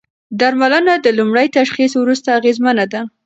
[0.39, 3.01] درملنه د لومړي تشخیص وروسته اغېزمنه ده.